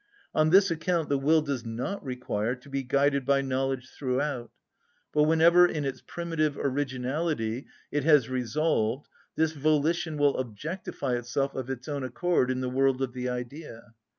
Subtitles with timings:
[0.33, 4.49] On this account the will does not require to be guided by knowledge throughout;
[5.13, 11.69] but whenever in its primitive originality it has resolved, this volition will objectify itself of
[11.69, 13.93] its own accord in the world of the idea.